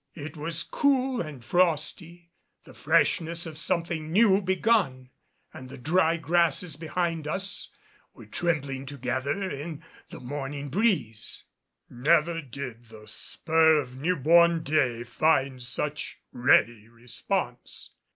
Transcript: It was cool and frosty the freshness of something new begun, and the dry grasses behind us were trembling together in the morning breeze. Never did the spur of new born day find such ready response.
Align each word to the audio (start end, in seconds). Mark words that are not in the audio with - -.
It 0.15 0.35
was 0.35 0.63
cool 0.63 1.21
and 1.21 1.45
frosty 1.45 2.31
the 2.63 2.73
freshness 2.73 3.45
of 3.45 3.55
something 3.55 4.11
new 4.11 4.41
begun, 4.41 5.11
and 5.53 5.69
the 5.69 5.77
dry 5.77 6.17
grasses 6.17 6.75
behind 6.75 7.27
us 7.27 7.71
were 8.11 8.25
trembling 8.25 8.87
together 8.87 9.43
in 9.51 9.83
the 10.09 10.19
morning 10.19 10.69
breeze. 10.69 11.43
Never 11.87 12.41
did 12.41 12.85
the 12.85 13.05
spur 13.07 13.75
of 13.75 13.95
new 13.99 14.15
born 14.15 14.63
day 14.63 15.03
find 15.03 15.61
such 15.61 16.17
ready 16.31 16.87
response. 16.87 17.91